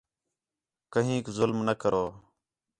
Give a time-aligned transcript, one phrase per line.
[0.91, 2.05] کہنیک ظلم نہ کرو